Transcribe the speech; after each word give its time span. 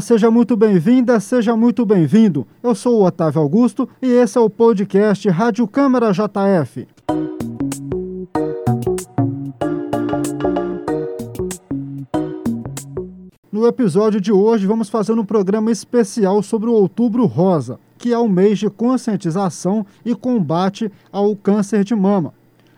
Seja 0.00 0.30
muito 0.30 0.56
bem-vinda, 0.56 1.20
seja 1.20 1.54
muito 1.54 1.84
bem-vindo. 1.84 2.46
Eu 2.62 2.74
sou 2.74 3.00
o 3.00 3.04
Otávio 3.04 3.40
Augusto 3.40 3.88
e 4.00 4.06
esse 4.06 4.38
é 4.38 4.40
o 4.40 4.48
podcast 4.48 5.28
Rádio 5.28 5.68
Câmara 5.68 6.10
JF. 6.10 6.88
No 13.52 13.66
episódio 13.66 14.20
de 14.20 14.32
hoje, 14.32 14.66
vamos 14.66 14.88
fazer 14.88 15.12
um 15.12 15.24
programa 15.24 15.70
especial 15.70 16.42
sobre 16.42 16.70
o 16.70 16.72
Outubro 16.72 17.26
Rosa, 17.26 17.78
que 17.98 18.12
é 18.12 18.18
o 18.18 18.28
mês 18.28 18.58
de 18.58 18.70
conscientização 18.70 19.84
e 20.04 20.14
combate 20.14 20.90
ao 21.12 21.36
câncer 21.36 21.84
de 21.84 21.94
mama. 21.94 22.32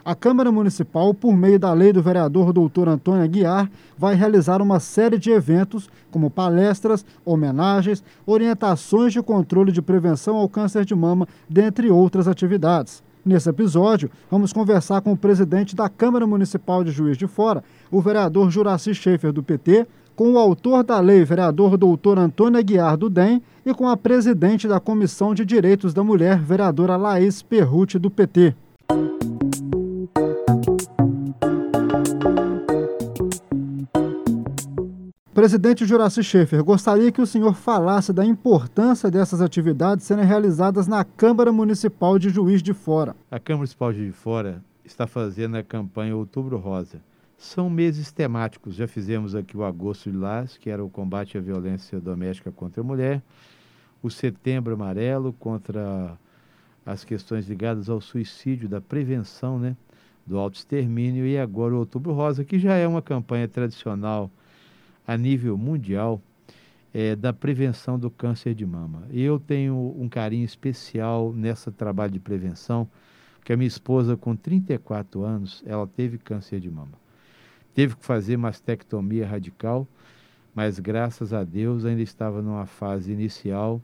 A 0.04 0.16
Câmara 0.16 0.50
Municipal, 0.50 1.14
por 1.14 1.36
meio 1.36 1.60
da 1.60 1.72
lei 1.72 1.92
do 1.92 2.02
vereador 2.02 2.52
doutor 2.52 2.88
Antônio 2.88 3.22
Aguiar, 3.22 3.70
vai 3.96 4.16
realizar 4.16 4.60
uma 4.60 4.80
série 4.80 5.16
de 5.16 5.30
eventos, 5.30 5.88
como 6.10 6.28
palestras, 6.28 7.04
homenagens, 7.24 8.02
orientações 8.26 9.12
de 9.12 9.22
controle 9.22 9.70
de 9.70 9.80
prevenção 9.80 10.36
ao 10.36 10.48
câncer 10.48 10.84
de 10.84 10.92
mama, 10.92 11.28
dentre 11.48 11.88
outras 11.88 12.26
atividades. 12.26 13.00
Nesse 13.24 13.48
episódio, 13.48 14.10
vamos 14.28 14.52
conversar 14.52 15.00
com 15.02 15.12
o 15.12 15.16
presidente 15.16 15.76
da 15.76 15.88
Câmara 15.88 16.26
Municipal 16.26 16.82
de 16.82 16.90
Juiz 16.90 17.16
de 17.16 17.28
Fora, 17.28 17.62
o 17.88 18.00
vereador 18.00 18.50
Juraci 18.50 18.92
Schaefer, 18.92 19.32
do 19.32 19.40
PT, 19.40 19.86
com 20.16 20.32
o 20.32 20.38
autor 20.38 20.82
da 20.82 20.98
lei, 20.98 21.24
vereador 21.24 21.76
doutor 21.76 22.18
Antônio 22.18 22.58
Aguiar 22.58 22.96
do 22.96 23.08
DEM, 23.08 23.40
e 23.64 23.72
com 23.72 23.88
a 23.88 23.96
presidente 23.96 24.66
da 24.66 24.80
Comissão 24.80 25.32
de 25.32 25.44
Direitos 25.44 25.94
da 25.94 26.02
Mulher, 26.02 26.40
vereadora 26.40 26.96
Laís 26.96 27.40
Perruti, 27.40 28.00
do 28.00 28.10
PT. 28.10 28.56
Presidente 35.34 35.86
Juraci 35.86 36.22
Schaefer, 36.22 36.62
gostaria 36.62 37.10
que 37.10 37.22
o 37.22 37.26
senhor 37.26 37.54
falasse 37.54 38.12
da 38.12 38.22
importância 38.22 39.10
dessas 39.10 39.40
atividades 39.40 40.04
serem 40.04 40.26
realizadas 40.26 40.86
na 40.86 41.02
Câmara 41.04 41.50
Municipal 41.50 42.18
de 42.18 42.28
Juiz 42.28 42.62
de 42.62 42.74
Fora. 42.74 43.16
A 43.30 43.38
Câmara 43.38 43.60
Municipal 43.60 43.92
de 43.92 44.00
Juiz 44.00 44.12
de 44.12 44.18
Fora 44.18 44.62
está 44.84 45.06
fazendo 45.06 45.56
a 45.56 45.62
campanha 45.62 46.14
Outubro 46.14 46.58
Rosa. 46.58 47.00
São 47.38 47.70
meses 47.70 48.12
temáticos. 48.12 48.74
Já 48.74 48.86
fizemos 48.86 49.34
aqui 49.34 49.56
o 49.56 49.64
Agosto 49.64 50.10
Lilás, 50.10 50.58
que 50.58 50.68
era 50.68 50.84
o 50.84 50.90
combate 50.90 51.38
à 51.38 51.40
violência 51.40 51.98
doméstica 51.98 52.52
contra 52.52 52.82
a 52.82 52.84
mulher, 52.84 53.22
o 54.02 54.10
Setembro 54.10 54.74
Amarelo, 54.74 55.32
contra 55.32 56.14
as 56.84 57.04
questões 57.04 57.48
ligadas 57.48 57.88
ao 57.88 58.02
suicídio, 58.02 58.68
da 58.68 58.82
prevenção 58.82 59.58
né, 59.58 59.78
do 60.26 60.38
autoextermínio, 60.38 61.26
e 61.26 61.38
agora 61.38 61.74
o 61.74 61.78
Outubro 61.78 62.12
Rosa, 62.12 62.44
que 62.44 62.58
já 62.58 62.74
é 62.74 62.86
uma 62.86 63.00
campanha 63.00 63.48
tradicional 63.48 64.30
a 65.06 65.16
nível 65.16 65.56
mundial 65.56 66.20
é, 66.92 67.16
da 67.16 67.32
prevenção 67.32 67.98
do 67.98 68.10
câncer 68.10 68.54
de 68.54 68.66
mama. 68.66 69.04
E 69.10 69.22
eu 69.22 69.38
tenho 69.38 69.94
um 69.98 70.08
carinho 70.08 70.44
especial 70.44 71.32
nesse 71.32 71.70
trabalho 71.70 72.12
de 72.12 72.20
prevenção, 72.20 72.88
porque 73.36 73.52
a 73.52 73.56
minha 73.56 73.68
esposa, 73.68 74.16
com 74.16 74.36
34 74.36 75.22
anos, 75.22 75.62
ela 75.66 75.86
teve 75.86 76.18
câncer 76.18 76.60
de 76.60 76.70
mama. 76.70 77.00
Teve 77.74 77.96
que 77.96 78.04
fazer 78.04 78.36
mastectomia 78.36 79.26
radical, 79.26 79.88
mas 80.54 80.78
graças 80.78 81.32
a 81.32 81.42
Deus 81.42 81.84
ainda 81.84 82.02
estava 82.02 82.42
numa 82.42 82.66
fase 82.66 83.10
inicial, 83.10 83.80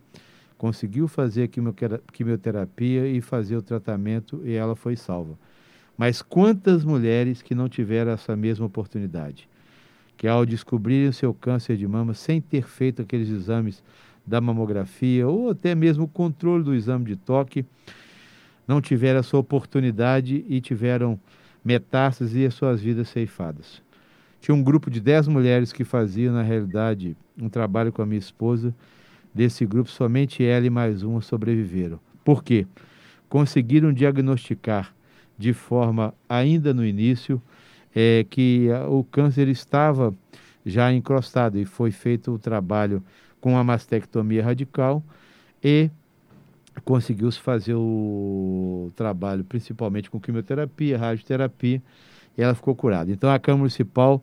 conseguiu 0.58 1.08
fazer 1.08 1.44
a 1.44 2.12
quimioterapia 2.12 3.08
e 3.08 3.20
fazer 3.20 3.56
o 3.56 3.62
tratamento 3.62 4.42
e 4.44 4.52
ela 4.52 4.76
foi 4.76 4.96
salva. 4.96 5.38
Mas 5.96 6.20
quantas 6.20 6.84
mulheres 6.84 7.40
que 7.40 7.54
não 7.54 7.68
tiveram 7.68 8.12
essa 8.12 8.36
mesma 8.36 8.66
oportunidade? 8.66 9.48
Que 10.18 10.26
ao 10.26 10.44
descobrirem 10.44 11.08
o 11.08 11.12
seu 11.12 11.32
câncer 11.32 11.76
de 11.76 11.86
mama 11.86 12.12
sem 12.12 12.40
ter 12.40 12.66
feito 12.66 13.00
aqueles 13.00 13.28
exames 13.30 13.82
da 14.26 14.40
mamografia 14.40 15.26
ou 15.26 15.50
até 15.50 15.76
mesmo 15.76 16.04
o 16.04 16.08
controle 16.08 16.64
do 16.64 16.74
exame 16.74 17.04
de 17.04 17.16
toque, 17.16 17.64
não 18.66 18.80
tiveram 18.80 19.20
a 19.20 19.22
sua 19.22 19.38
oportunidade 19.40 20.44
e 20.48 20.60
tiveram 20.60 21.18
metástases 21.64 22.34
e 22.34 22.44
as 22.44 22.52
suas 22.52 22.82
vidas 22.82 23.08
ceifadas. 23.08 23.80
Tinha 24.40 24.54
um 24.54 24.62
grupo 24.62 24.90
de 24.90 25.00
10 25.00 25.28
mulheres 25.28 25.72
que 25.72 25.84
faziam, 25.84 26.34
na 26.34 26.42
realidade, 26.42 27.16
um 27.40 27.48
trabalho 27.48 27.92
com 27.92 28.02
a 28.02 28.06
minha 28.06 28.18
esposa. 28.18 28.74
Desse 29.32 29.64
grupo, 29.64 29.88
somente 29.88 30.44
ela 30.44 30.66
e 30.66 30.70
mais 30.70 31.02
uma 31.02 31.20
sobreviveram. 31.20 32.00
Por 32.24 32.42
quê? 32.42 32.66
Conseguiram 33.28 33.92
diagnosticar 33.92 34.92
de 35.38 35.52
forma 35.52 36.12
ainda 36.28 36.74
no 36.74 36.84
início 36.84 37.40
é, 37.94 38.24
que 38.28 38.68
o 38.88 39.04
câncer 39.04 39.48
estava 39.48 40.14
já 40.64 40.92
encrostado 40.92 41.58
e 41.58 41.64
foi 41.64 41.90
feito 41.90 42.32
o 42.32 42.38
trabalho 42.38 43.02
com 43.40 43.56
a 43.56 43.64
mastectomia 43.64 44.44
radical 44.44 45.02
e 45.62 45.90
conseguiu-se 46.84 47.40
fazer 47.40 47.74
o 47.74 48.90
trabalho 48.94 49.44
principalmente 49.44 50.10
com 50.10 50.20
quimioterapia, 50.20 50.98
radioterapia 50.98 51.82
e 52.36 52.42
ela 52.42 52.54
ficou 52.54 52.74
curada. 52.74 53.10
Então 53.10 53.30
a 53.30 53.38
Câmara 53.38 53.60
Municipal, 53.60 54.22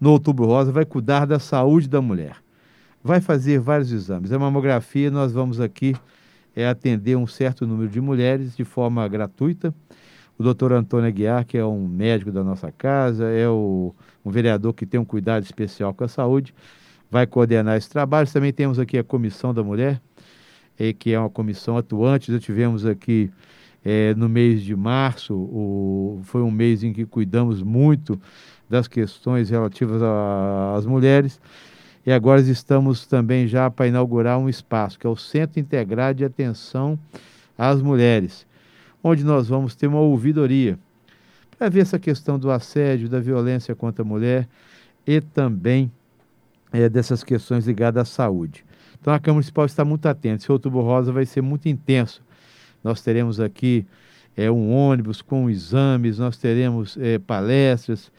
no 0.00 0.12
Outubro 0.12 0.46
Rosa, 0.46 0.70
vai 0.70 0.84
cuidar 0.84 1.26
da 1.26 1.38
saúde 1.38 1.88
da 1.88 2.00
mulher. 2.00 2.36
Vai 3.02 3.20
fazer 3.20 3.58
vários 3.58 3.90
exames. 3.90 4.32
A 4.32 4.38
mamografia, 4.38 5.10
nós 5.10 5.32
vamos 5.32 5.60
aqui 5.60 5.94
é, 6.54 6.68
atender 6.68 7.16
um 7.16 7.26
certo 7.26 7.66
número 7.66 7.88
de 7.88 8.00
mulheres 8.00 8.56
de 8.56 8.64
forma 8.64 9.06
gratuita 9.08 9.74
o 10.38 10.42
doutor 10.42 10.72
Antônio 10.72 11.08
Aguiar, 11.08 11.44
que 11.44 11.58
é 11.58 11.64
um 11.64 11.86
médico 11.86 12.30
da 12.30 12.44
nossa 12.44 12.70
casa, 12.70 13.24
é 13.24 13.48
o, 13.48 13.92
um 14.24 14.30
vereador 14.30 14.72
que 14.72 14.86
tem 14.86 15.00
um 15.00 15.04
cuidado 15.04 15.42
especial 15.42 15.92
com 15.92 16.04
a 16.04 16.08
saúde, 16.08 16.54
vai 17.10 17.26
coordenar 17.26 17.76
esse 17.76 17.90
trabalho. 17.90 18.30
Também 18.32 18.52
temos 18.52 18.78
aqui 18.78 18.96
a 18.96 19.04
Comissão 19.04 19.52
da 19.52 19.64
Mulher, 19.64 20.00
é, 20.78 20.92
que 20.92 21.12
é 21.12 21.18
uma 21.18 21.28
comissão 21.28 21.76
atuante. 21.76 22.32
Já 22.32 22.38
tivemos 22.38 22.86
aqui 22.86 23.30
é, 23.84 24.14
no 24.14 24.28
mês 24.28 24.62
de 24.62 24.76
março, 24.76 25.34
o, 25.34 26.20
foi 26.22 26.42
um 26.42 26.52
mês 26.52 26.84
em 26.84 26.92
que 26.92 27.04
cuidamos 27.04 27.60
muito 27.60 28.20
das 28.70 28.86
questões 28.86 29.50
relativas 29.50 30.00
às 30.76 30.86
mulheres. 30.86 31.40
E 32.06 32.12
agora 32.12 32.40
estamos 32.40 33.06
também 33.06 33.48
já 33.48 33.68
para 33.68 33.88
inaugurar 33.88 34.38
um 34.38 34.48
espaço, 34.48 34.98
que 34.98 35.06
é 35.06 35.10
o 35.10 35.16
Centro 35.16 35.58
Integrado 35.58 36.18
de 36.18 36.24
Atenção 36.24 36.96
às 37.56 37.82
Mulheres 37.82 38.46
onde 39.02 39.24
nós 39.24 39.48
vamos 39.48 39.74
ter 39.74 39.86
uma 39.86 40.00
ouvidoria 40.00 40.78
para 41.58 41.68
ver 41.68 41.80
essa 41.80 41.98
questão 41.98 42.38
do 42.38 42.50
assédio, 42.50 43.08
da 43.08 43.20
violência 43.20 43.74
contra 43.74 44.02
a 44.02 44.04
mulher 44.04 44.48
e 45.06 45.20
também 45.20 45.90
é, 46.72 46.88
dessas 46.88 47.24
questões 47.24 47.66
ligadas 47.66 48.02
à 48.02 48.04
saúde. 48.04 48.64
Então 49.00 49.12
a 49.12 49.18
Câmara 49.18 49.34
Municipal 49.34 49.66
está 49.66 49.84
muito 49.84 50.06
atenta. 50.06 50.42
Esse 50.42 50.52
outubro 50.52 50.80
rosa 50.80 51.12
vai 51.12 51.26
ser 51.26 51.40
muito 51.40 51.68
intenso. 51.68 52.22
Nós 52.82 53.00
teremos 53.00 53.40
aqui 53.40 53.86
é, 54.36 54.50
um 54.50 54.72
ônibus 54.72 55.20
com 55.20 55.50
exames, 55.50 56.18
nós 56.18 56.36
teremos 56.36 56.96
é, 57.00 57.18
palestras, 57.18 58.12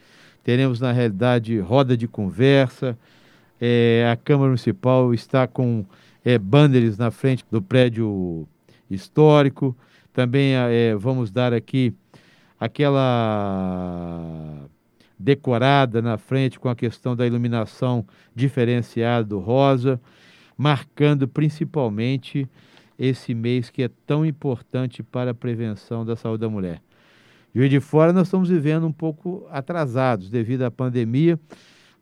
teremos, 0.44 0.80
na 0.80 0.92
realidade, 0.92 1.58
roda 1.58 1.96
de 1.96 2.06
conversa. 2.06 2.96
É, 3.60 4.08
a 4.12 4.16
Câmara 4.16 4.48
Municipal 4.48 5.14
está 5.14 5.46
com 5.46 5.84
é, 6.24 6.36
banners 6.38 6.98
na 6.98 7.10
frente 7.10 7.44
do 7.50 7.62
prédio 7.62 8.46
histórico. 8.90 9.76
Também 10.12 10.54
é, 10.54 10.94
vamos 10.94 11.30
dar 11.30 11.52
aqui 11.52 11.94
aquela 12.58 14.20
decorada 15.18 16.00
na 16.00 16.16
frente 16.16 16.58
com 16.58 16.68
a 16.68 16.74
questão 16.74 17.14
da 17.14 17.26
iluminação 17.26 18.06
diferenciada 18.34 19.24
do 19.24 19.38
rosa, 19.38 20.00
marcando 20.56 21.28
principalmente 21.28 22.48
esse 22.98 23.34
mês 23.34 23.70
que 23.70 23.82
é 23.82 23.90
tão 24.06 24.26
importante 24.26 25.02
para 25.02 25.30
a 25.30 25.34
prevenção 25.34 26.04
da 26.04 26.16
saúde 26.16 26.40
da 26.40 26.48
mulher. 26.48 26.82
Juiz 27.54 27.70
de 27.70 27.80
Fora 27.80 28.12
nós 28.12 28.28
estamos 28.28 28.48
vivendo 28.48 28.86
um 28.86 28.92
pouco 28.92 29.46
atrasados 29.50 30.30
devido 30.30 30.62
à 30.62 30.70
pandemia. 30.70 31.38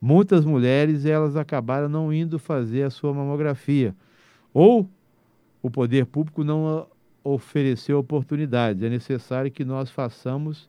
Muitas 0.00 0.44
mulheres 0.44 1.04
elas 1.04 1.36
acabaram 1.36 1.88
não 1.88 2.12
indo 2.12 2.38
fazer 2.38 2.82
a 2.82 2.90
sua 2.90 3.12
mamografia 3.12 3.94
ou 4.52 4.88
o 5.62 5.70
poder 5.70 6.06
público 6.06 6.44
não 6.44 6.86
oferecer 7.22 7.92
oportunidades. 7.94 8.82
É 8.82 8.88
necessário 8.88 9.50
que 9.50 9.64
nós 9.64 9.90
façamos 9.90 10.68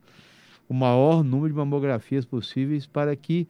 o 0.68 0.74
maior 0.74 1.24
número 1.24 1.52
de 1.52 1.58
mamografias 1.58 2.24
possíveis 2.24 2.86
para 2.86 3.14
que 3.16 3.48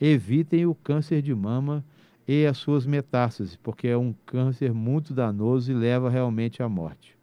evitem 0.00 0.66
o 0.66 0.74
câncer 0.74 1.20
de 1.20 1.34
mama 1.34 1.84
e 2.26 2.46
as 2.46 2.58
suas 2.58 2.86
metástases, 2.86 3.56
porque 3.56 3.88
é 3.88 3.96
um 3.96 4.14
câncer 4.24 4.72
muito 4.72 5.12
danoso 5.12 5.72
e 5.72 5.74
leva 5.74 6.08
realmente 6.08 6.62
à 6.62 6.68
morte. 6.68 7.16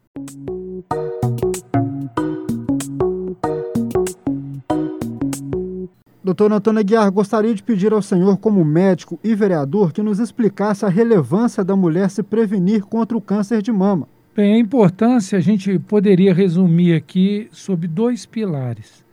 Doutor 6.22 6.52
Antônio 6.52 6.80
Aguiar, 6.80 7.10
gostaria 7.10 7.54
de 7.54 7.62
pedir 7.62 7.90
ao 7.90 8.02
senhor, 8.02 8.36
como 8.36 8.62
médico 8.62 9.18
e 9.24 9.34
vereador, 9.34 9.94
que 9.94 10.02
nos 10.02 10.18
explicasse 10.18 10.84
a 10.84 10.88
relevância 10.90 11.64
da 11.64 11.74
mulher 11.74 12.10
se 12.10 12.22
prevenir 12.22 12.82
contra 12.82 13.16
o 13.16 13.20
câncer 13.20 13.62
de 13.62 13.72
mama. 13.72 14.06
Bem, 14.38 14.54
a 14.54 14.58
importância 14.58 15.36
a 15.36 15.40
gente 15.40 15.80
poderia 15.80 16.32
resumir 16.32 16.94
aqui 16.94 17.48
sob 17.50 17.88
dois 17.88 18.24
pilares. 18.24 19.04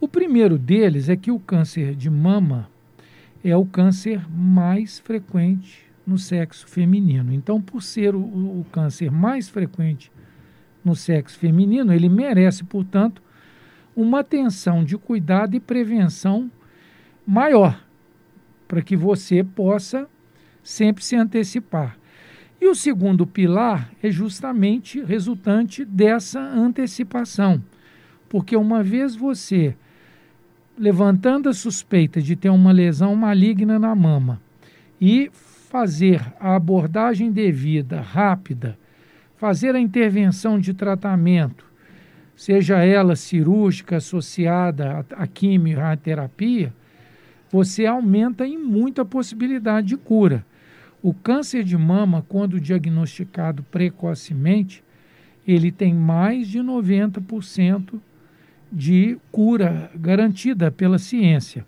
O 0.00 0.08
primeiro 0.08 0.56
deles 0.56 1.10
é 1.10 1.14
que 1.14 1.30
o 1.30 1.38
câncer 1.38 1.94
de 1.94 2.08
mama 2.08 2.66
é 3.44 3.54
o 3.54 3.66
câncer 3.66 4.26
mais 4.30 4.98
frequente 4.98 5.84
no 6.06 6.16
sexo 6.16 6.66
feminino. 6.66 7.34
Então, 7.34 7.60
por 7.60 7.82
ser 7.82 8.14
o, 8.14 8.18
o 8.20 8.66
câncer 8.72 9.10
mais 9.10 9.46
frequente 9.50 10.10
no 10.82 10.96
sexo 10.96 11.38
feminino, 11.38 11.92
ele 11.92 12.08
merece, 12.08 12.64
portanto, 12.64 13.22
uma 13.94 14.20
atenção 14.20 14.82
de 14.82 14.96
cuidado 14.96 15.54
e 15.54 15.60
prevenção 15.60 16.50
maior, 17.26 17.78
para 18.66 18.80
que 18.80 18.96
você 18.96 19.44
possa 19.44 20.08
sempre 20.62 21.04
se 21.04 21.14
antecipar. 21.14 21.99
E 22.60 22.68
o 22.68 22.74
segundo 22.74 23.26
pilar 23.26 23.90
é 24.02 24.10
justamente 24.10 25.02
resultante 25.02 25.84
dessa 25.84 26.40
antecipação, 26.40 27.62
porque 28.28 28.54
uma 28.54 28.82
vez 28.82 29.16
você 29.16 29.74
levantando 30.76 31.48
a 31.48 31.54
suspeita 31.54 32.20
de 32.20 32.36
ter 32.36 32.50
uma 32.50 32.72
lesão 32.72 33.16
maligna 33.16 33.78
na 33.78 33.94
mama 33.94 34.40
e 35.00 35.30
fazer 35.70 36.20
a 36.38 36.54
abordagem 36.56 37.30
devida, 37.30 38.00
rápida, 38.00 38.78
fazer 39.36 39.74
a 39.74 39.80
intervenção 39.80 40.58
de 40.58 40.74
tratamento, 40.74 41.64
seja 42.36 42.84
ela 42.84 43.16
cirúrgica 43.16 43.96
associada 43.96 45.04
à 45.16 45.26
quimioterapia, 45.26 46.72
você 47.50 47.86
aumenta 47.86 48.46
em 48.46 48.58
muito 48.58 49.00
a 49.00 49.04
possibilidade 49.04 49.88
de 49.88 49.96
cura. 49.96 50.44
O 51.02 51.14
câncer 51.14 51.64
de 51.64 51.76
mama, 51.76 52.24
quando 52.28 52.60
diagnosticado 52.60 53.62
precocemente, 53.64 54.84
ele 55.46 55.72
tem 55.72 55.94
mais 55.94 56.48
de 56.48 56.58
90% 56.58 57.98
de 58.70 59.18
cura 59.32 59.90
garantida 59.94 60.70
pela 60.70 60.98
ciência. 60.98 61.66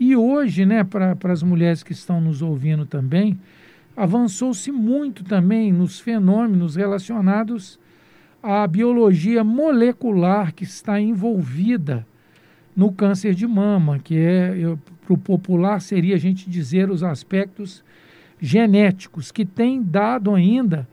E 0.00 0.16
hoje, 0.16 0.66
né, 0.66 0.82
para 0.82 1.32
as 1.32 1.42
mulheres 1.42 1.82
que 1.82 1.92
estão 1.92 2.20
nos 2.20 2.42
ouvindo 2.42 2.84
também, 2.86 3.38
avançou-se 3.96 4.72
muito 4.72 5.22
também 5.22 5.70
nos 5.70 6.00
fenômenos 6.00 6.74
relacionados 6.74 7.78
à 8.42 8.66
biologia 8.66 9.44
molecular 9.44 10.52
que 10.52 10.64
está 10.64 11.00
envolvida 11.00 12.06
no 12.74 12.90
câncer 12.90 13.34
de 13.34 13.46
mama, 13.46 13.98
que 13.98 14.16
é, 14.16 14.76
para 15.04 15.12
o 15.12 15.18
popular, 15.18 15.80
seria 15.80 16.14
a 16.14 16.18
gente 16.18 16.48
dizer 16.48 16.90
os 16.90 17.02
aspectos 17.02 17.84
genéticos, 18.42 19.30
que 19.30 19.46
têm 19.46 19.80
dado 19.80 20.34
ainda 20.34 20.88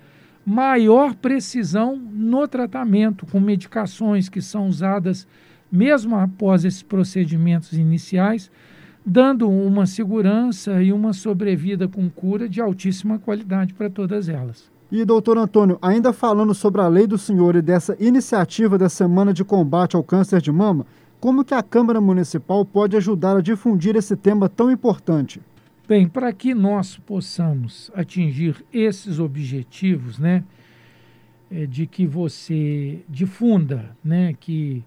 maior 0.45 1.15
precisão 1.15 1.95
no 1.97 2.47
tratamento, 2.47 3.25
com 3.25 3.39
medicações 3.39 4.29
que 4.29 4.39
são 4.39 4.67
usadas 4.67 5.27
mesmo 5.71 6.15
após 6.15 6.63
esses 6.63 6.83
procedimentos 6.83 7.73
iniciais, 7.73 8.51
dando 9.03 9.49
uma 9.49 9.87
segurança 9.87 10.81
e 10.81 10.93
uma 10.93 11.11
sobrevida 11.11 11.87
com 11.87 12.07
cura 12.07 12.47
de 12.47 12.61
altíssima 12.61 13.17
qualidade 13.17 13.73
para 13.73 13.89
todas 13.89 14.29
elas. 14.29 14.69
E, 14.91 15.03
doutor 15.03 15.37
Antônio, 15.37 15.77
ainda 15.81 16.13
falando 16.13 16.53
sobre 16.53 16.81
a 16.81 16.87
lei 16.87 17.07
do 17.07 17.17
senhor 17.17 17.55
e 17.55 17.61
dessa 17.61 17.95
iniciativa 17.99 18.77
da 18.77 18.89
Semana 18.89 19.33
de 19.33 19.43
Combate 19.43 19.95
ao 19.95 20.03
Câncer 20.03 20.41
de 20.41 20.51
Mama, 20.51 20.85
como 21.19 21.43
que 21.43 21.53
a 21.53 21.61
Câmara 21.61 21.99
Municipal 21.99 22.63
pode 22.63 22.95
ajudar 22.95 23.37
a 23.37 23.41
difundir 23.41 23.95
esse 23.95 24.15
tema 24.15 24.47
tão 24.47 24.71
importante? 24.71 25.41
Bem, 25.89 26.07
para 26.07 26.31
que 26.31 26.53
nós 26.53 26.97
possamos 26.97 27.89
atingir 27.95 28.63
esses 28.71 29.17
objetivos, 29.17 30.19
né, 30.19 30.43
é 31.49 31.65
de 31.65 31.87
que 31.87 32.05
você 32.05 32.99
difunda, 33.09 33.97
né, 34.03 34.35
que 34.39 34.83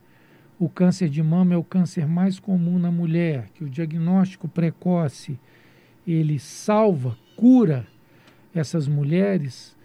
o 0.60 0.68
câncer 0.68 1.08
de 1.08 1.20
mama 1.20 1.54
é 1.54 1.56
o 1.56 1.64
câncer 1.64 2.06
mais 2.06 2.38
comum 2.38 2.78
na 2.78 2.92
mulher, 2.92 3.48
que 3.52 3.64
o 3.64 3.68
diagnóstico 3.68 4.46
precoce 4.46 5.36
ele 6.06 6.38
salva, 6.38 7.18
cura 7.34 7.84
essas 8.54 8.86
mulheres, 8.86 9.76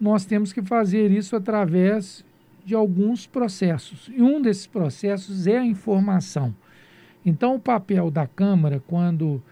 nós 0.00 0.24
temos 0.24 0.50
que 0.50 0.62
fazer 0.62 1.10
isso 1.10 1.36
através 1.36 2.24
de 2.64 2.74
alguns 2.74 3.26
processos. 3.26 4.10
E 4.14 4.22
um 4.22 4.40
desses 4.40 4.66
processos 4.66 5.46
é 5.46 5.58
a 5.58 5.66
informação. 5.66 6.56
Então, 7.22 7.56
o 7.56 7.60
papel 7.60 8.10
da 8.10 8.26
Câmara, 8.26 8.82
quando 8.86 9.42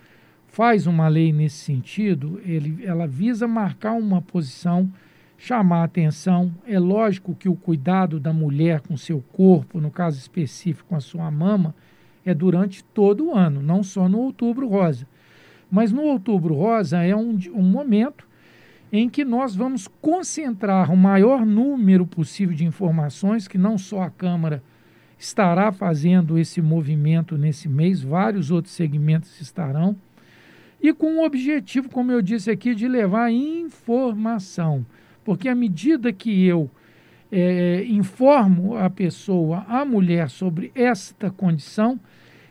faz 0.57 0.87
uma 0.87 1.07
lei 1.07 1.35
nesse 1.35 1.59
sentido, 1.59 2.41
ele, 2.43 2.83
ela 2.83 3.07
visa 3.07 3.47
marcar 3.47 3.93
uma 3.93 4.23
posição, 4.23 4.91
chamar 5.37 5.83
a 5.83 5.85
atenção. 5.85 6.51
É 6.67 6.79
lógico 6.79 7.35
que 7.35 7.47
o 7.47 7.55
cuidado 7.55 8.19
da 8.19 8.33
mulher 8.33 8.81
com 8.81 8.97
seu 8.97 9.23
corpo, 9.35 9.83
no 9.83 9.91
caso 9.91 10.17
específico 10.17 10.89
com 10.89 10.97
a 10.97 11.01
sua 11.01 11.31
mama, 11.31 11.75
é 12.25 12.33
durante 12.33 12.83
todo 12.83 13.27
o 13.27 13.35
ano, 13.35 13.61
não 13.61 13.83
só 13.83 14.09
no 14.09 14.19
outubro 14.19 14.67
rosa. 14.67 15.07
Mas 15.71 15.93
no 15.93 16.01
outubro 16.01 16.55
rosa 16.55 17.03
é 17.03 17.15
um, 17.15 17.39
um 17.53 17.63
momento 17.63 18.27
em 18.91 19.11
que 19.11 19.27
nós 19.27 19.55
vamos 19.55 19.87
concentrar 20.01 20.91
o 20.91 20.97
maior 20.97 21.45
número 21.45 22.07
possível 22.07 22.57
de 22.57 22.65
informações, 22.65 23.47
que 23.47 23.59
não 23.59 23.77
só 23.77 24.05
a 24.05 24.11
Câmara 24.11 24.63
estará 25.19 25.71
fazendo 25.71 26.39
esse 26.39 26.63
movimento 26.63 27.37
nesse 27.37 27.69
mês, 27.69 28.01
vários 28.01 28.51
outros 28.51 28.73
segmentos 28.73 29.39
estarão, 29.39 29.95
e 30.81 30.93
com 30.93 31.17
o 31.17 31.25
objetivo, 31.25 31.89
como 31.89 32.13
eu 32.13 32.21
disse 32.23 32.51
aqui, 32.51 32.75
de 32.75 32.87
levar 32.87 33.33
informação. 33.33 34.85
Porque 35.25 35.49
à 35.49 35.55
medida 35.55 36.13
que 36.13 36.47
eu 36.47 36.71
é, 37.31 37.85
informo 37.89 38.77
a 38.77 38.89
pessoa, 38.89 39.65
a 39.69 39.85
mulher, 39.85 40.31
sobre 40.31 40.71
esta 40.75 41.31
condição, 41.31 41.99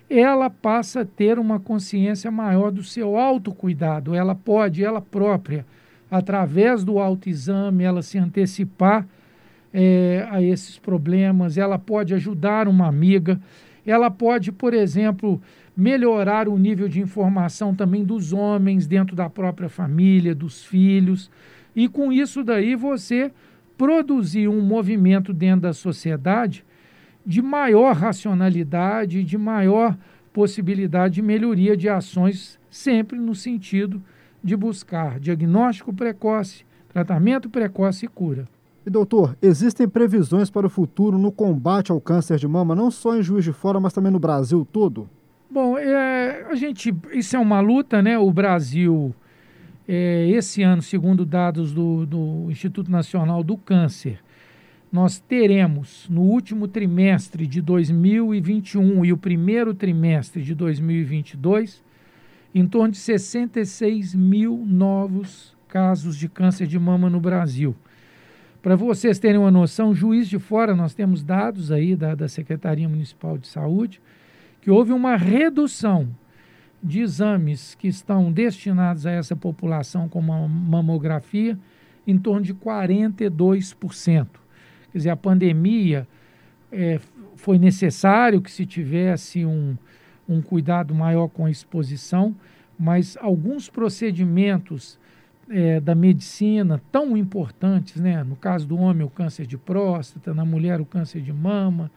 ela 0.10 0.50
passa 0.50 1.02
a 1.02 1.06
ter 1.06 1.40
uma 1.40 1.60
consciência 1.60 2.30
maior 2.30 2.72
do 2.72 2.84
seu 2.84 3.18
autocuidado. 3.18 4.14
Ela 4.14 4.36
pode, 4.36 4.84
ela 4.84 5.02
própria, 5.02 5.66
através 6.10 6.84
do 6.84 7.00
autoexame, 7.00 7.84
ela 7.84 8.02
se 8.02 8.18
antecipar 8.18 9.08
é, 9.74 10.26
a 10.30 10.42
esses 10.42 10.78
problemas, 10.78 11.58
ela 11.58 11.78
pode 11.78 12.14
ajudar 12.14 12.68
uma 12.68 12.88
amiga, 12.88 13.40
ela 13.86 14.10
pode, 14.10 14.52
por 14.52 14.74
exemplo, 14.74 15.42
melhorar 15.76 16.48
o 16.48 16.58
nível 16.58 16.88
de 16.88 17.00
informação 17.00 17.76
também 17.76 18.04
dos 18.04 18.34
homens 18.34 18.88
dentro 18.88 19.16
da 19.16 19.30
própria 19.30 19.70
família, 19.70 20.34
dos 20.34 20.64
filhos, 20.64 21.30
e 21.76 21.88
com 21.88 22.12
isso 22.12 22.44
daí 22.44 22.76
você 22.76 23.32
produzir 23.78 24.48
um 24.48 24.62
movimento 24.62 25.34
dentro 25.34 25.62
da 25.62 25.74
sociedade 25.74 26.64
de 27.26 27.42
maior 27.42 27.96
racionalidade, 27.96 29.24
de 29.24 29.38
maior 29.38 29.98
possibilidade 30.32 31.16
de 31.16 31.22
melhoria 31.22 31.76
de 31.76 31.90
ações, 31.90 32.60
sempre 32.70 33.18
no 33.18 33.34
sentido 33.34 34.02
de 34.44 34.56
buscar 34.56 35.20
diagnóstico 35.20 35.94
precoce, 35.94 36.66
tratamento 36.90 37.50
precoce 37.50 38.06
e 38.06 38.08
cura. 38.08 38.48
E 38.86 38.90
doutor, 38.90 39.36
existem 39.42 39.90
previsões 39.90 40.52
para 40.52 40.68
o 40.68 40.70
futuro 40.70 41.18
no 41.18 41.32
combate 41.32 41.92
ao 41.92 42.00
câncer 42.00 42.38
de 42.38 42.48
mama, 42.48 42.76
não 42.76 42.92
só 42.92 43.18
em 43.18 43.24
Juiz 43.24 43.44
de 43.44 43.52
Fora, 43.52 43.80
mas 43.80 43.94
também 43.94 44.12
no 44.12 44.20
Brasil 44.20 44.68
todo? 44.72 45.10
Bom, 45.50 45.76
é, 45.78 46.46
a 46.50 46.54
gente, 46.54 46.96
isso 47.12 47.36
é 47.36 47.40
uma 47.40 47.60
luta, 47.62 48.02
né? 48.02 48.20
O 48.20 48.32
Brasil, 48.32 49.16
é, 49.88 50.28
esse 50.30 50.62
ano, 50.62 50.84
segundo 50.84 51.26
dados 51.26 51.74
do, 51.74 52.06
do 52.06 52.52
Instituto 52.52 52.92
Nacional 52.92 53.44
do 53.44 53.58
Câncer, 53.58 54.20
nós 54.92 55.20
teremos 55.20 56.08
no 56.08 56.22
último 56.22 56.68
trimestre 56.68 57.48
de 57.48 57.62
2021 57.62 59.04
e 59.04 59.12
o 59.12 59.18
primeiro 59.18 59.74
trimestre 59.74 60.44
de 60.44 60.54
2022 60.54 61.84
em 62.54 62.68
torno 62.68 62.92
de 62.92 63.00
66 63.00 64.14
mil 64.14 64.64
novos 64.66 65.56
casos 65.68 66.16
de 66.16 66.30
câncer 66.30 66.68
de 66.68 66.78
mama 66.78 67.10
no 67.10 67.20
Brasil. 67.20 67.76
Para 68.66 68.76
vocês 68.76 69.20
terem 69.20 69.38
uma 69.38 69.52
noção, 69.52 69.94
juiz 69.94 70.28
de 70.28 70.40
fora, 70.40 70.76
nós 70.76 70.96
temos 70.96 71.22
dados 71.22 71.72
aí 71.72 71.96
da, 71.96 72.16
da 72.16 72.28
Secretaria 72.28 72.90
Municipal 72.90 73.38
de 73.38 73.48
Saúde, 73.48 74.02
que 74.60 74.72
houve 74.72 74.92
uma 74.92 75.16
redução 75.16 76.10
de 76.82 77.02
exames 77.02 77.76
que 77.76 77.88
estão 77.88 78.32
destinados 78.32 79.06
a 79.06 79.12
essa 79.12 79.36
população, 79.36 80.10
como 80.10 80.34
a 80.34 80.48
mamografia, 80.48 81.60
em 82.08 82.18
torno 82.18 82.42
de 82.42 82.56
42%. 82.56 84.28
Quer 84.92 84.98
dizer, 84.98 85.12
a 85.12 85.16
pandemia 85.16 86.08
é, 86.72 87.00
foi 87.36 87.60
necessário 87.60 88.42
que 88.42 88.50
se 88.50 88.66
tivesse 88.66 89.46
um, 89.46 89.78
um 90.28 90.42
cuidado 90.42 90.96
maior 90.96 91.28
com 91.28 91.46
a 91.46 91.52
exposição, 91.52 92.36
mas 92.80 93.16
alguns 93.22 93.70
procedimentos 93.70 94.98
é, 95.50 95.80
da 95.80 95.94
medicina 95.94 96.82
tão 96.92 97.16
importantes, 97.16 98.02
né? 98.02 98.24
no 98.24 98.36
caso 98.36 98.68
do 98.68 98.78
homem, 98.78 99.06
o 99.06 99.10
câncer 99.10 99.46
de 99.46 99.58
próstata, 99.58 100.34
na 100.34 100.46
mulher, 100.46 100.82
o 100.82 100.86
câncer 100.86 101.22
de 101.22 101.32
mama, 101.32 101.92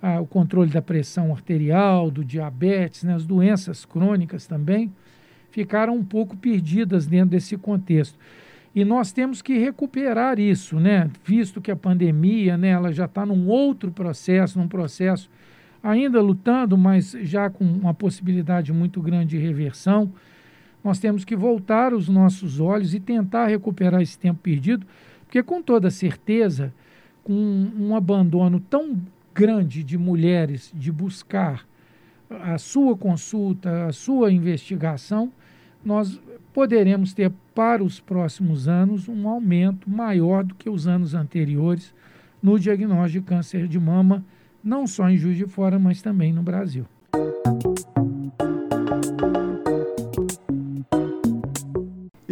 a, 0.00 0.20
o 0.20 0.26
controle 0.26 0.70
da 0.70 0.80
pressão 0.80 1.32
arterial, 1.32 2.10
do 2.10 2.24
diabetes, 2.24 3.04
né? 3.04 3.14
as 3.14 3.26
doenças 3.26 3.84
crônicas 3.84 4.46
também, 4.46 4.92
ficaram 5.50 5.94
um 5.94 6.04
pouco 6.04 6.36
perdidas 6.36 7.06
dentro 7.06 7.30
desse 7.30 7.56
contexto. 7.56 8.18
E 8.74 8.84
nós 8.84 9.10
temos 9.10 9.42
que 9.42 9.58
recuperar 9.58 10.38
isso, 10.38 10.78
né? 10.78 11.10
visto 11.24 11.60
que 11.60 11.70
a 11.70 11.76
pandemia 11.76 12.56
né, 12.56 12.68
ela 12.68 12.92
já 12.92 13.06
está 13.06 13.26
num 13.26 13.48
outro 13.48 13.90
processo, 13.90 14.58
num 14.58 14.68
processo 14.68 15.28
ainda 15.82 16.20
lutando, 16.20 16.76
mas 16.76 17.16
já 17.22 17.48
com 17.50 17.64
uma 17.64 17.94
possibilidade 17.94 18.72
muito 18.72 19.00
grande 19.00 19.36
de 19.36 19.38
reversão. 19.38 20.12
Nós 20.88 20.98
temos 20.98 21.22
que 21.22 21.36
voltar 21.36 21.92
os 21.92 22.08
nossos 22.08 22.60
olhos 22.60 22.94
e 22.94 23.00
tentar 23.00 23.48
recuperar 23.48 24.00
esse 24.00 24.18
tempo 24.18 24.40
perdido, 24.42 24.86
porque 25.26 25.42
com 25.42 25.60
toda 25.60 25.90
certeza, 25.90 26.72
com 27.22 27.34
um 27.78 27.94
abandono 27.94 28.58
tão 28.58 28.98
grande 29.34 29.84
de 29.84 29.98
mulheres 29.98 30.72
de 30.74 30.90
buscar 30.90 31.66
a 32.30 32.56
sua 32.56 32.96
consulta, 32.96 33.84
a 33.84 33.92
sua 33.92 34.32
investigação, 34.32 35.30
nós 35.84 36.18
poderemos 36.54 37.12
ter 37.12 37.30
para 37.54 37.84
os 37.84 38.00
próximos 38.00 38.66
anos 38.66 39.08
um 39.08 39.28
aumento 39.28 39.90
maior 39.90 40.42
do 40.42 40.54
que 40.54 40.70
os 40.70 40.88
anos 40.88 41.14
anteriores 41.14 41.92
no 42.42 42.58
diagnóstico 42.58 43.26
de 43.26 43.28
câncer 43.28 43.68
de 43.68 43.78
mama, 43.78 44.24
não 44.64 44.86
só 44.86 45.10
em 45.10 45.18
Juiz 45.18 45.36
de 45.36 45.46
Fora, 45.46 45.78
mas 45.78 46.00
também 46.00 46.32
no 46.32 46.42
Brasil. 46.42 46.86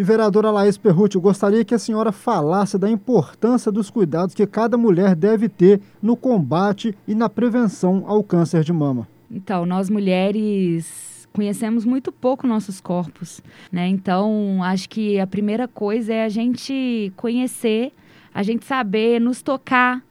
Vereadora 0.06 0.50
Laís 0.50 0.78
Perruti, 0.78 1.18
gostaria 1.18 1.64
que 1.64 1.74
a 1.74 1.78
senhora 1.78 2.12
falasse 2.12 2.78
da 2.78 2.88
importância 2.88 3.72
dos 3.72 3.90
cuidados 3.90 4.34
que 4.34 4.46
cada 4.46 4.78
mulher 4.78 5.16
deve 5.16 5.48
ter 5.48 5.80
no 6.00 6.16
combate 6.16 6.96
e 7.06 7.14
na 7.14 7.28
prevenção 7.28 8.04
ao 8.06 8.22
câncer 8.22 8.62
de 8.62 8.72
mama. 8.72 9.08
Então, 9.28 9.66
nós 9.66 9.90
mulheres 9.90 11.28
conhecemos 11.32 11.84
muito 11.84 12.10
pouco 12.12 12.46
nossos 12.46 12.80
corpos, 12.80 13.42
né? 13.70 13.88
Então, 13.88 14.62
acho 14.62 14.88
que 14.88 15.18
a 15.18 15.26
primeira 15.26 15.66
coisa 15.66 16.14
é 16.14 16.24
a 16.24 16.28
gente 16.28 17.12
conhecer, 17.16 17.92
a 18.32 18.42
gente 18.42 18.64
saber 18.64 19.20
nos 19.20 19.42
tocar, 19.42 20.02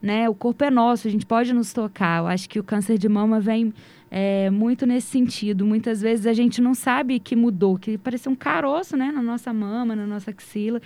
né? 0.00 0.28
O 0.28 0.34
corpo 0.34 0.62
é 0.62 0.70
nosso, 0.70 1.08
a 1.08 1.10
gente 1.10 1.26
pode 1.26 1.52
nos 1.52 1.72
tocar. 1.72 2.20
Eu 2.20 2.26
acho 2.28 2.48
que 2.48 2.60
o 2.60 2.62
câncer 2.62 2.98
de 2.98 3.08
mama 3.08 3.40
vem 3.40 3.72
é, 4.10 4.50
muito 4.50 4.86
nesse 4.86 5.08
sentido. 5.08 5.64
Muitas 5.64 6.00
vezes 6.00 6.26
a 6.26 6.32
gente 6.32 6.60
não 6.60 6.74
sabe 6.74 7.18
que 7.18 7.36
mudou, 7.36 7.78
que 7.78 7.98
parecia 7.98 8.30
um 8.30 8.34
caroço, 8.34 8.96
né, 8.96 9.10
na 9.12 9.22
nossa 9.22 9.52
mama, 9.52 9.94
na 9.94 10.06
nossa 10.06 10.30
axila, 10.30 10.80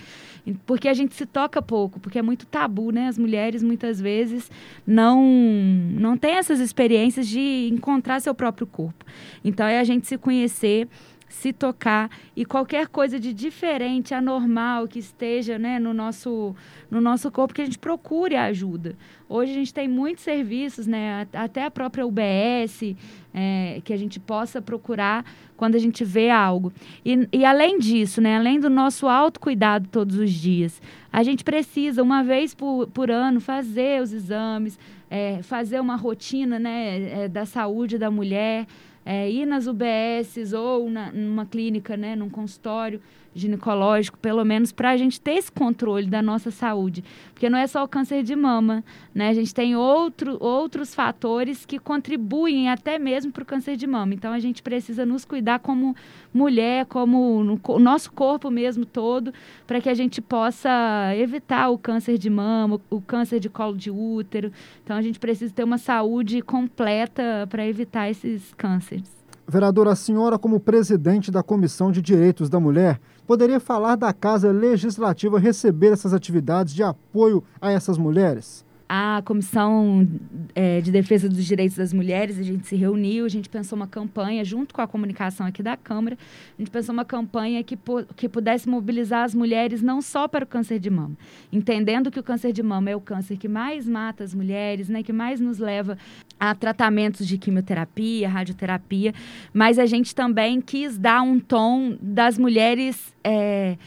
porque 0.66 0.88
a 0.88 0.94
gente 0.94 1.14
se 1.14 1.26
toca 1.26 1.62
pouco, 1.62 2.00
porque 2.00 2.18
é 2.18 2.22
muito 2.22 2.46
tabu, 2.46 2.90
né? 2.90 3.06
As 3.06 3.18
mulheres 3.18 3.62
muitas 3.62 4.00
vezes 4.00 4.50
não 4.86 5.22
não 5.22 6.16
têm 6.16 6.32
essas 6.32 6.60
experiências 6.60 7.28
de 7.28 7.68
encontrar 7.72 8.20
seu 8.20 8.34
próprio 8.34 8.66
corpo. 8.66 9.04
Então 9.44 9.66
é 9.66 9.78
a 9.78 9.84
gente 9.84 10.06
se 10.06 10.18
conhecer 10.18 10.88
se 11.32 11.50
tocar 11.50 12.10
e 12.36 12.44
qualquer 12.44 12.86
coisa 12.88 13.18
de 13.18 13.32
diferente, 13.32 14.12
anormal 14.12 14.86
que 14.86 14.98
esteja 14.98 15.58
né, 15.58 15.78
no, 15.78 15.94
nosso, 15.94 16.54
no 16.90 17.00
nosso 17.00 17.30
corpo, 17.30 17.54
que 17.54 17.62
a 17.62 17.64
gente 17.64 17.78
procure 17.78 18.36
ajuda. 18.36 18.94
Hoje 19.28 19.52
a 19.52 19.54
gente 19.54 19.72
tem 19.72 19.88
muitos 19.88 20.22
serviços, 20.22 20.86
né, 20.86 21.26
até 21.32 21.64
a 21.64 21.70
própria 21.70 22.06
UBS, 22.06 22.94
é, 23.32 23.80
que 23.82 23.94
a 23.94 23.96
gente 23.96 24.20
possa 24.20 24.60
procurar 24.60 25.24
quando 25.56 25.74
a 25.74 25.78
gente 25.78 26.04
vê 26.04 26.28
algo. 26.28 26.70
E, 27.02 27.26
e 27.32 27.44
além 27.46 27.78
disso, 27.78 28.20
né, 28.20 28.36
além 28.36 28.60
do 28.60 28.68
nosso 28.68 29.08
autocuidado 29.08 29.88
todos 29.88 30.16
os 30.18 30.30
dias, 30.30 30.82
a 31.10 31.22
gente 31.22 31.42
precisa, 31.42 32.02
uma 32.02 32.22
vez 32.22 32.54
por, 32.54 32.88
por 32.88 33.10
ano, 33.10 33.40
fazer 33.40 34.02
os 34.02 34.12
exames, 34.12 34.78
é, 35.10 35.42
fazer 35.42 35.80
uma 35.80 35.96
rotina 35.96 36.58
né, 36.58 37.24
é, 37.24 37.28
da 37.28 37.46
saúde 37.46 37.96
da 37.96 38.10
mulher 38.10 38.66
é, 39.04 39.30
ir 39.30 39.46
nas 39.46 39.66
UBSs 39.66 40.54
ou 40.54 40.88
na, 40.90 41.10
numa 41.12 41.46
clínica, 41.46 41.96
né, 41.96 42.14
num 42.14 42.30
consultório 42.30 43.00
ginecológico, 43.34 44.18
pelo 44.18 44.44
menos 44.44 44.72
para 44.72 44.90
a 44.90 44.96
gente 44.96 45.20
ter 45.20 45.32
esse 45.32 45.50
controle 45.50 46.06
da 46.06 46.22
nossa 46.22 46.50
saúde. 46.50 47.02
Porque 47.32 47.48
não 47.48 47.58
é 47.58 47.66
só 47.66 47.82
o 47.82 47.88
câncer 47.88 48.22
de 48.22 48.36
mama, 48.36 48.84
né? 49.14 49.28
A 49.28 49.34
gente 49.34 49.54
tem 49.54 49.74
outro, 49.74 50.36
outros 50.40 50.94
fatores 50.94 51.64
que 51.64 51.78
contribuem 51.78 52.70
até 52.70 52.98
mesmo 52.98 53.32
para 53.32 53.42
o 53.42 53.46
câncer 53.46 53.76
de 53.76 53.86
mama. 53.86 54.14
Então 54.14 54.32
a 54.32 54.38
gente 54.38 54.62
precisa 54.62 55.04
nos 55.06 55.24
cuidar 55.24 55.58
como 55.58 55.96
mulher, 56.32 56.86
como 56.86 57.42
no, 57.42 57.60
o 57.68 57.78
nosso 57.78 58.12
corpo 58.12 58.50
mesmo 58.50 58.84
todo, 58.84 59.32
para 59.66 59.80
que 59.80 59.88
a 59.88 59.94
gente 59.94 60.20
possa 60.20 60.70
evitar 61.16 61.68
o 61.70 61.78
câncer 61.78 62.18
de 62.18 62.30
mama, 62.30 62.80
o 62.90 63.00
câncer 63.00 63.40
de 63.40 63.48
colo 63.48 63.76
de 63.76 63.90
útero. 63.90 64.52
Então 64.84 64.96
a 64.96 65.02
gente 65.02 65.18
precisa 65.18 65.52
ter 65.52 65.64
uma 65.64 65.78
saúde 65.78 66.42
completa 66.42 67.46
para 67.48 67.66
evitar 67.66 68.10
esses 68.10 68.52
cânceres. 68.54 69.22
Vereadora, 69.46 69.90
a 69.90 69.96
senhora, 69.96 70.38
como 70.38 70.60
presidente 70.60 71.30
da 71.30 71.42
Comissão 71.42 71.90
de 71.90 72.00
Direitos 72.00 72.48
da 72.48 72.60
Mulher, 72.60 73.00
poderia 73.32 73.58
falar 73.58 73.96
da 73.96 74.12
Casa 74.12 74.52
Legislativa 74.52 75.38
receber 75.38 75.90
essas 75.90 76.12
atividades 76.12 76.74
de 76.74 76.82
apoio 76.82 77.42
a 77.62 77.72
essas 77.72 77.96
mulheres? 77.96 78.62
A 78.94 79.22
Comissão 79.22 80.06
é, 80.54 80.82
de 80.82 80.92
Defesa 80.92 81.26
dos 81.26 81.46
Direitos 81.46 81.78
das 81.78 81.94
Mulheres, 81.94 82.38
a 82.38 82.42
gente 82.42 82.66
se 82.66 82.76
reuniu, 82.76 83.24
a 83.24 83.28
gente 83.28 83.48
pensou 83.48 83.74
uma 83.74 83.86
campanha, 83.86 84.44
junto 84.44 84.74
com 84.74 84.82
a 84.82 84.86
comunicação 84.86 85.46
aqui 85.46 85.62
da 85.62 85.78
Câmara, 85.78 86.18
a 86.58 86.60
gente 86.60 86.70
pensou 86.70 86.92
uma 86.92 87.04
campanha 87.04 87.64
que, 87.64 87.78
que 88.14 88.28
pudesse 88.28 88.68
mobilizar 88.68 89.24
as 89.24 89.34
mulheres 89.34 89.80
não 89.80 90.02
só 90.02 90.28
para 90.28 90.44
o 90.44 90.46
câncer 90.46 90.78
de 90.78 90.90
mama, 90.90 91.16
entendendo 91.50 92.10
que 92.10 92.20
o 92.20 92.22
câncer 92.22 92.52
de 92.52 92.62
mama 92.62 92.90
é 92.90 92.94
o 92.94 93.00
câncer 93.00 93.38
que 93.38 93.48
mais 93.48 93.88
mata 93.88 94.24
as 94.24 94.34
mulheres, 94.34 94.90
né, 94.90 95.02
que 95.02 95.10
mais 95.12 95.40
nos 95.40 95.56
leva 95.56 95.96
a 96.38 96.54
tratamentos 96.54 97.26
de 97.26 97.38
quimioterapia, 97.38 98.28
radioterapia, 98.28 99.14
mas 99.54 99.78
a 99.78 99.86
gente 99.86 100.14
também 100.14 100.60
quis 100.60 100.98
dar 100.98 101.22
um 101.22 101.40
tom 101.40 101.96
das 101.98 102.36
mulheres. 102.36 103.14
É, 103.24 103.78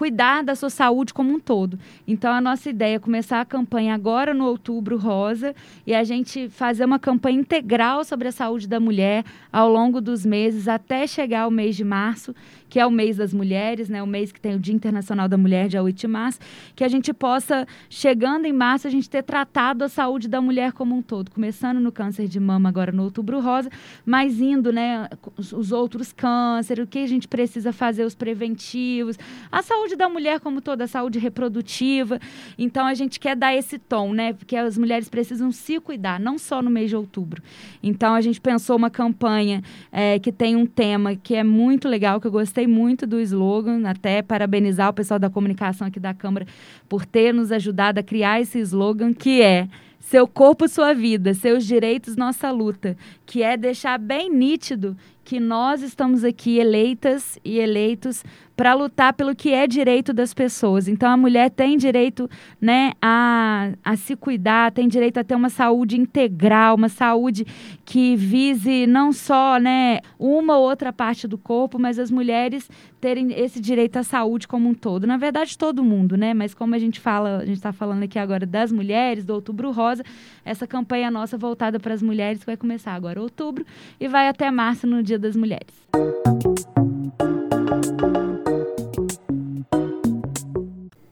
cuidar 0.00 0.42
da 0.42 0.54
sua 0.54 0.70
saúde 0.70 1.12
como 1.12 1.30
um 1.30 1.38
todo. 1.38 1.78
Então, 2.08 2.32
a 2.32 2.40
nossa 2.40 2.70
ideia 2.70 2.96
é 2.96 2.98
começar 2.98 3.38
a 3.38 3.44
campanha 3.44 3.94
agora 3.94 4.32
no 4.32 4.46
Outubro 4.46 4.96
Rosa 4.96 5.54
e 5.86 5.94
a 5.94 6.02
gente 6.04 6.48
fazer 6.48 6.86
uma 6.86 6.98
campanha 6.98 7.38
integral 7.38 8.02
sobre 8.02 8.26
a 8.26 8.32
saúde 8.32 8.66
da 8.66 8.80
mulher 8.80 9.26
ao 9.52 9.70
longo 9.70 10.00
dos 10.00 10.24
meses 10.24 10.68
até 10.68 11.06
chegar 11.06 11.42
ao 11.42 11.50
mês 11.50 11.76
de 11.76 11.84
março 11.84 12.34
que 12.70 12.78
é 12.78 12.86
o 12.86 12.90
mês 12.90 13.16
das 13.16 13.34
mulheres, 13.34 13.88
né? 13.88 14.02
O 14.02 14.06
mês 14.06 14.32
que 14.32 14.40
tem 14.40 14.54
o 14.54 14.58
Dia 14.58 14.74
Internacional 14.74 15.28
da 15.28 15.36
Mulher, 15.36 15.68
dia 15.68 15.82
8 15.82 15.98
de 15.98 16.08
março, 16.08 16.38
que 16.74 16.84
a 16.84 16.88
gente 16.88 17.12
possa, 17.12 17.66
chegando 17.90 18.46
em 18.46 18.52
março, 18.52 18.86
a 18.86 18.90
gente 18.90 19.10
ter 19.10 19.22
tratado 19.22 19.84
a 19.84 19.88
saúde 19.88 20.28
da 20.28 20.40
mulher 20.40 20.72
como 20.72 20.96
um 20.96 21.02
todo, 21.02 21.30
começando 21.30 21.80
no 21.80 21.90
câncer 21.90 22.28
de 22.28 22.38
mama 22.38 22.68
agora 22.68 22.92
no 22.92 23.02
Outubro 23.02 23.40
Rosa, 23.40 23.68
mas 24.06 24.40
indo, 24.40 24.72
né, 24.72 25.08
os 25.36 25.72
outros 25.72 26.12
cânceres, 26.12 26.84
o 26.84 26.86
que 26.86 27.00
a 27.00 27.06
gente 27.06 27.26
precisa 27.26 27.72
fazer, 27.72 28.04
os 28.04 28.14
preventivos, 28.14 29.18
a 29.50 29.62
saúde 29.62 29.96
da 29.96 30.08
mulher 30.08 30.38
como 30.38 30.60
toda, 30.60 30.84
a 30.84 30.86
saúde 30.86 31.18
reprodutiva. 31.18 32.20
Então 32.56 32.86
a 32.86 32.94
gente 32.94 33.18
quer 33.18 33.34
dar 33.34 33.54
esse 33.54 33.78
tom, 33.78 34.12
né? 34.12 34.32
Porque 34.32 34.56
as 34.56 34.78
mulheres 34.78 35.08
precisam 35.08 35.50
se 35.50 35.80
cuidar, 35.80 36.20
não 36.20 36.38
só 36.38 36.62
no 36.62 36.70
mês 36.70 36.90
de 36.90 36.96
outubro. 36.96 37.42
Então 37.82 38.14
a 38.14 38.20
gente 38.20 38.40
pensou 38.40 38.76
uma 38.76 38.90
campanha 38.90 39.62
é, 39.90 40.18
que 40.18 40.30
tem 40.30 40.54
um 40.54 40.66
tema 40.66 41.16
que 41.16 41.34
é 41.34 41.42
muito 41.42 41.88
legal, 41.88 42.20
que 42.20 42.26
eu 42.26 42.30
gostei 42.30 42.59
gostei 42.60 42.66
muito 42.66 43.06
do 43.06 43.20
slogan, 43.20 43.88
até 43.88 44.22
parabenizar 44.22 44.90
o 44.90 44.92
pessoal 44.92 45.18
da 45.18 45.30
comunicação 45.30 45.86
aqui 45.86 46.00
da 46.00 46.12
Câmara 46.12 46.46
por 46.88 47.06
ter 47.06 47.32
nos 47.32 47.50
ajudado 47.52 48.00
a 48.00 48.02
criar 48.02 48.40
esse 48.40 48.58
slogan, 48.58 49.12
que 49.12 49.40
é 49.40 49.68
seu 49.98 50.26
corpo, 50.26 50.68
sua 50.68 50.94
vida, 50.94 51.32
seus 51.34 51.64
direitos, 51.64 52.16
nossa 52.16 52.50
luta, 52.50 52.96
que 53.24 53.42
é 53.42 53.56
deixar 53.56 53.98
bem 53.98 54.30
nítido 54.30 54.96
que 55.30 55.38
nós 55.38 55.80
estamos 55.80 56.24
aqui 56.24 56.58
eleitas 56.58 57.38
e 57.44 57.60
eleitos 57.60 58.24
para 58.56 58.74
lutar 58.74 59.14
pelo 59.14 59.34
que 59.34 59.54
é 59.54 59.66
direito 59.66 60.12
das 60.12 60.34
pessoas. 60.34 60.88
Então 60.88 61.08
a 61.08 61.16
mulher 61.16 61.50
tem 61.50 61.78
direito, 61.78 62.28
né, 62.60 62.92
a, 63.00 63.70
a 63.82 63.96
se 63.96 64.16
cuidar, 64.16 64.72
tem 64.72 64.88
direito 64.88 65.18
a 65.18 65.24
ter 65.24 65.36
uma 65.36 65.48
saúde 65.48 65.98
integral, 65.98 66.74
uma 66.74 66.88
saúde 66.88 67.46
que 67.86 68.16
vise 68.16 68.86
não 68.88 69.12
só, 69.12 69.58
né, 69.58 70.00
uma 70.18 70.58
ou 70.58 70.68
outra 70.68 70.92
parte 70.92 71.28
do 71.28 71.38
corpo, 71.38 71.78
mas 71.78 71.96
as 71.98 72.10
mulheres 72.10 72.68
terem 73.00 73.32
esse 73.32 73.60
direito 73.60 73.96
à 73.96 74.02
saúde 74.02 74.46
como 74.46 74.68
um 74.68 74.74
todo. 74.74 75.06
Na 75.06 75.16
verdade, 75.16 75.56
todo 75.56 75.82
mundo, 75.82 76.16
né? 76.16 76.34
Mas 76.34 76.52
como 76.52 76.74
a 76.74 76.78
gente 76.78 77.00
fala, 77.00 77.38
a 77.38 77.46
gente 77.46 77.56
está 77.56 77.72
falando 77.72 78.02
aqui 78.02 78.18
agora 78.18 78.44
das 78.44 78.70
mulheres, 78.70 79.24
do 79.24 79.32
Outubro 79.32 79.70
Rosa, 79.70 80.04
essa 80.44 80.66
campanha 80.66 81.10
nossa 81.10 81.38
voltada 81.38 81.80
para 81.80 81.94
as 81.94 82.02
mulheres 82.02 82.44
vai 82.44 82.58
começar 82.58 82.92
agora 82.92 83.22
outubro 83.22 83.64
e 83.98 84.06
vai 84.06 84.28
até 84.28 84.50
março 84.50 84.86
no 84.86 85.02
Dia 85.02 85.18
das 85.20 85.36
Mulheres. 85.36 85.74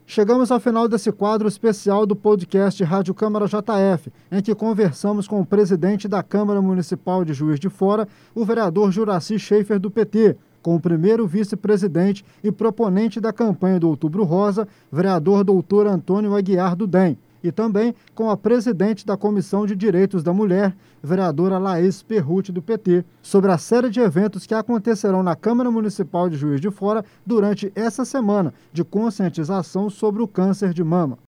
Chegamos 0.05 0.51
ao 0.51 0.59
final 0.59 0.89
desse 0.89 1.13
quadro 1.13 1.47
especial 1.47 2.05
do 2.05 2.17
podcast 2.17 2.83
Rádio 2.83 3.15
Câmara 3.15 3.47
JF, 3.47 4.11
em 4.33 4.43
que 4.43 4.55
conversamos 4.55 5.29
com 5.29 5.41
o 5.41 5.47
presidente 5.47 6.09
da 6.09 6.25
Câmara 6.25 6.61
Municipal 6.61 7.25
de 7.25 7.33
Juiz 7.33 7.61
de 7.61 7.69
Fora, 7.69 8.09
o 8.35 8.45
vereador 8.45 8.91
Juraci 8.91 9.39
Schaefer, 9.39 9.79
do 9.79 9.91
PT, 9.91 10.37
com 10.61 10.75
o 10.75 10.81
primeiro 10.81 11.27
vice-presidente 11.27 12.25
e 12.43 12.51
proponente 12.51 13.21
da 13.21 13.33
campanha 13.33 13.79
do 13.79 13.89
Outubro 13.89 14.25
Rosa, 14.25 14.67
vereador 14.91 15.45
doutor 15.45 15.87
Antônio 15.87 16.35
Aguiar 16.35 16.75
do 16.75 16.87
DEM 16.87 17.17
e 17.43 17.53
também 17.53 17.95
com 18.15 18.31
a 18.31 18.37
presidente 18.37 19.07
da 19.07 19.17
Comissão 19.17 19.67
de 19.67 19.77
Direitos 19.77 20.23
da 20.23 20.33
Mulher, 20.33 20.77
vereadora 21.03 21.59
Laís 21.59 22.03
Perruti, 22.03 22.53
do 22.53 22.63
PT, 22.63 23.05
sobre 23.23 23.51
a 23.51 23.59
série 23.59 23.91
de 23.91 24.01
eventos 24.01 24.47
que 24.47 24.55
acontecerão 24.55 25.23
na 25.23 25.37
Câmara 25.37 25.71
Municipal 25.71 26.29
de 26.29 26.37
Juiz 26.37 26.61
de 26.61 26.71
Fora 26.71 27.05
durante 27.25 27.73
essa 27.75 28.05
semana 28.05 28.53
de 28.73 28.85
conscientização 28.85 29.89
sobre 29.89 30.23
o 30.23 30.29
câncer 30.29 30.73
de 30.73 30.83
mama. 30.83 31.19